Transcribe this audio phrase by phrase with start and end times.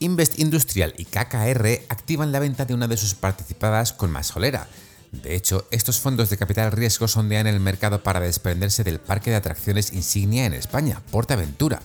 [0.00, 4.66] Invest Industrial y KKR activan la venta de una de sus participadas con más solera.
[5.12, 9.36] De hecho, estos fondos de capital riesgo sondean el mercado para desprenderse del parque de
[9.36, 11.82] atracciones insignia en España, Portaventura.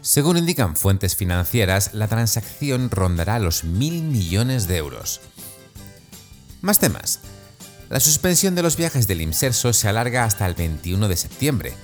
[0.00, 5.20] Según indican fuentes financieras, la transacción rondará los mil millones de euros.
[6.62, 7.20] Más temas.
[7.90, 11.74] La suspensión de los viajes del IMSERSO se alarga hasta el 21 de septiembre.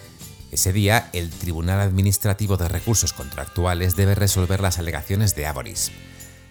[0.55, 5.91] Ese día, el Tribunal Administrativo de Recursos Contractuales debe resolver las alegaciones de Aboris.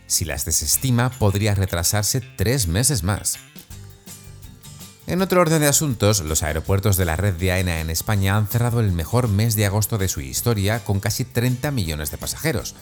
[0.08, 3.40] Si las desestima, podría retrasarse tres meses más.
[5.08, 8.50] En otro orden de asuntos, los aeropuertos de la red de AENA en España han
[8.50, 12.76] cerrado el mejor mes de agosto de su historia con casi 30 millones de pasajeros,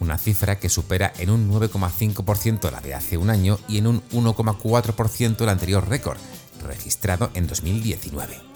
[0.00, 4.02] una cifra que supera en un 9,5% la de hace un año y en un
[4.10, 6.18] 1,4% el anterior récord,
[6.66, 8.53] registrado en 2019.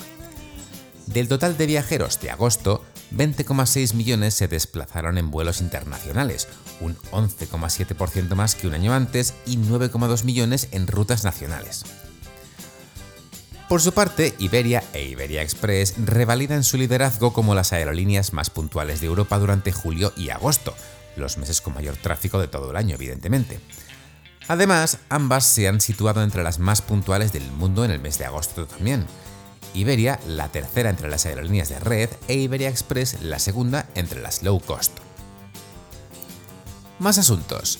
[1.08, 2.84] Del total de viajeros de agosto,
[3.16, 6.48] 20,6 millones se desplazaron en vuelos internacionales,
[6.82, 11.84] un 11,7% más que un año antes y 9,2 millones en rutas nacionales.
[13.70, 19.00] Por su parte, Iberia e Iberia Express revalidan su liderazgo como las aerolíneas más puntuales
[19.00, 20.74] de Europa durante julio y agosto,
[21.16, 23.60] los meses con mayor tráfico de todo el año, evidentemente.
[24.46, 28.26] Además, ambas se han situado entre las más puntuales del mundo en el mes de
[28.26, 29.06] agosto también,
[29.74, 34.42] Iberia la tercera entre las aerolíneas de red e Iberia Express la segunda entre las
[34.42, 34.98] low cost.
[36.98, 37.78] Más asuntos.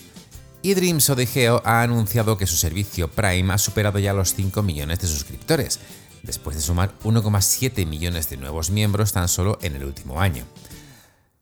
[0.63, 5.09] eDreams Odegeo ha anunciado que su servicio Prime ha superado ya los 5 millones de
[5.09, 5.81] suscriptores,
[6.23, 10.45] después de sumar 1,7 millones de nuevos miembros tan solo en el último año.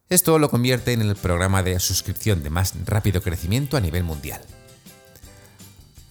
[0.09, 4.41] Esto lo convierte en el programa de suscripción de más rápido crecimiento a nivel mundial.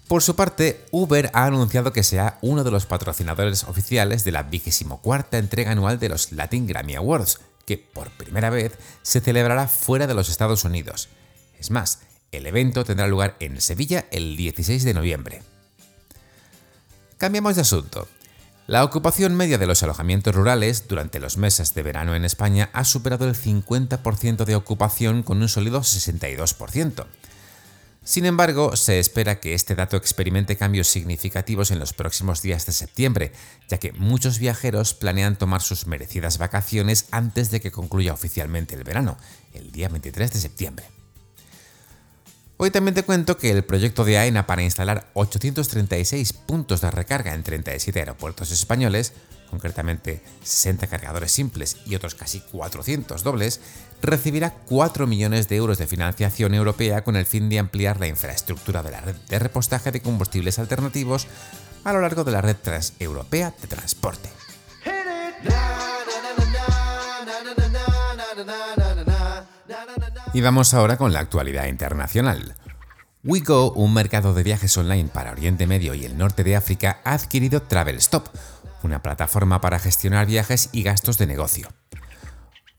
[0.08, 4.44] Por su parte, Uber ha anunciado que será uno de los patrocinadores oficiales de la
[4.44, 10.06] 24 entrega anual de los Latin Grammy Awards, que por primera vez se celebrará fuera
[10.06, 11.08] de los Estados Unidos.
[11.58, 12.00] Es más,
[12.30, 15.42] el evento tendrá lugar en Sevilla el 16 de noviembre.
[17.18, 18.06] Cambiamos de asunto.
[18.68, 22.84] La ocupación media de los alojamientos rurales durante los meses de verano en España ha
[22.84, 27.06] superado el 50% de ocupación con un sólido 62%.
[28.06, 32.70] Sin embargo, se espera que este dato experimente cambios significativos en los próximos días de
[32.70, 33.32] septiembre,
[33.68, 38.84] ya que muchos viajeros planean tomar sus merecidas vacaciones antes de que concluya oficialmente el
[38.84, 39.18] verano,
[39.54, 40.86] el día 23 de septiembre.
[42.58, 47.34] Hoy también te cuento que el proyecto de AENA para instalar 836 puntos de recarga
[47.34, 49.14] en 37 aeropuertos españoles
[49.50, 53.60] concretamente 60 cargadores simples y otros casi 400 dobles,
[54.02, 58.82] recibirá 4 millones de euros de financiación europea con el fin de ampliar la infraestructura
[58.82, 61.26] de la red de repostaje de combustibles alternativos
[61.84, 64.28] a lo largo de la red transeuropea de transporte.
[70.34, 72.56] Y vamos ahora con la actualidad internacional.
[73.24, 77.14] WeGo, un mercado de viajes online para Oriente Medio y el norte de África, ha
[77.14, 78.28] adquirido TravelStop,
[78.82, 81.68] una plataforma para gestionar viajes y gastos de negocio.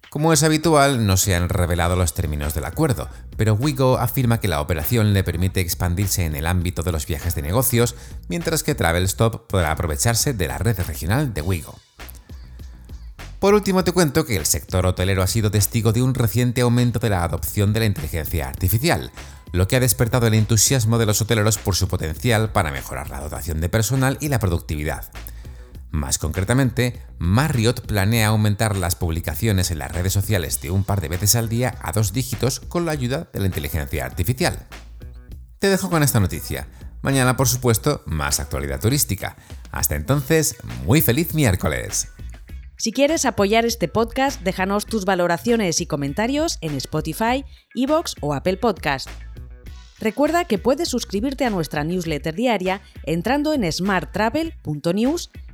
[0.10, 4.48] Como es habitual, no se han revelado los términos del acuerdo, pero Wigo afirma que
[4.48, 7.96] la operación le permite expandirse en el ámbito de los viajes de negocios,
[8.30, 11.76] mientras que Travelstop podrá aprovecharse de la red regional de Wigo.
[13.40, 17.00] Por último, te cuento que el sector hotelero ha sido testigo de un reciente aumento
[17.00, 19.12] de la adopción de la inteligencia artificial,
[19.52, 23.20] lo que ha despertado el entusiasmo de los hoteleros por su potencial para mejorar la
[23.20, 25.06] dotación de personal y la productividad.
[25.98, 31.08] Más concretamente, Marriott planea aumentar las publicaciones en las redes sociales de un par de
[31.08, 34.68] veces al día a dos dígitos con la ayuda de la inteligencia artificial.
[35.58, 36.68] Te dejo con esta noticia.
[37.02, 39.38] Mañana, por supuesto, más actualidad turística.
[39.72, 42.10] Hasta entonces, muy feliz miércoles.
[42.78, 47.44] Si quieres apoyar este podcast, déjanos tus valoraciones y comentarios en Spotify,
[47.74, 49.10] Evox o Apple Podcast.
[50.00, 55.32] Recuerda que puedes suscribirte a nuestra newsletter diaria entrando en smarttravel.news